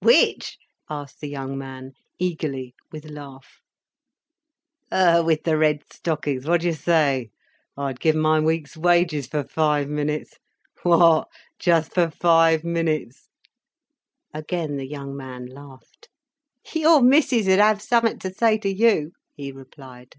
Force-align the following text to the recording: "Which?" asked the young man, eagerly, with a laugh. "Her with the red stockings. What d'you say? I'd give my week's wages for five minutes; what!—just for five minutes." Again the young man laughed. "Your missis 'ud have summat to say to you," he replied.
"Which?" 0.00 0.56
asked 0.88 1.20
the 1.20 1.28
young 1.28 1.58
man, 1.58 1.92
eagerly, 2.18 2.74
with 2.90 3.04
a 3.04 3.12
laugh. 3.12 3.60
"Her 4.90 5.22
with 5.22 5.42
the 5.42 5.58
red 5.58 5.82
stockings. 5.92 6.46
What 6.46 6.62
d'you 6.62 6.72
say? 6.72 7.28
I'd 7.76 8.00
give 8.00 8.16
my 8.16 8.40
week's 8.40 8.78
wages 8.78 9.26
for 9.26 9.44
five 9.44 9.90
minutes; 9.90 10.38
what!—just 10.84 11.92
for 11.92 12.10
five 12.10 12.64
minutes." 12.64 13.28
Again 14.32 14.78
the 14.78 14.88
young 14.88 15.14
man 15.14 15.44
laughed. 15.48 16.08
"Your 16.72 17.02
missis 17.02 17.46
'ud 17.46 17.58
have 17.58 17.82
summat 17.82 18.20
to 18.20 18.32
say 18.32 18.56
to 18.56 18.72
you," 18.72 19.12
he 19.36 19.52
replied. 19.52 20.14